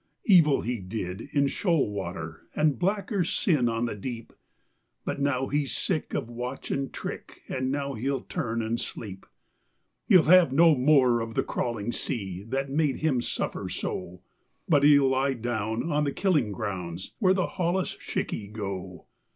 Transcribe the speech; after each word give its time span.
Evil 0.25 0.61
he 0.61 0.79
did 0.79 1.29
in 1.31 1.45
shoal 1.45 1.91
water 1.91 2.47
and 2.55 2.79
blacker 2.79 3.23
sin 3.23 3.69
on 3.69 3.85
the 3.85 3.93
deep, 3.93 4.33
But 5.05 5.19
now 5.21 5.45
he's 5.45 5.77
sick 5.77 6.15
of 6.15 6.27
watch 6.27 6.71
and 6.71 6.91
trick, 6.91 7.43
and 7.47 7.69
now 7.71 7.93
he'll 7.93 8.21
turn 8.21 8.63
and 8.63 8.79
sleep. 8.79 9.27
He'll 10.07 10.23
have 10.23 10.51
no 10.51 10.73
more 10.73 11.19
of 11.21 11.35
the 11.35 11.43
crawling 11.43 11.91
sea 11.91 12.41
that 12.47 12.67
made 12.71 12.95
him 12.97 13.21
suffer 13.21 13.69
so, 13.69 14.23
But 14.67 14.81
he'll 14.83 15.07
lie 15.09 15.33
down 15.33 15.91
on 15.91 16.03
the 16.03 16.11
killing 16.11 16.51
grounds 16.51 17.13
where 17.19 17.35
the 17.35 17.45
holluschickie 17.45 18.51
go. 18.51 19.05